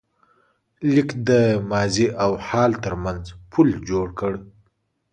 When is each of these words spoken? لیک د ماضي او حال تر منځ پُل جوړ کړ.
لیک 0.93 1.09
د 1.27 1.29
ماضي 1.71 2.07
او 2.23 2.31
حال 2.47 2.71
تر 2.83 2.93
منځ 3.03 3.23
پُل 3.51 3.69
جوړ 3.89 4.07
کړ. 4.19 4.33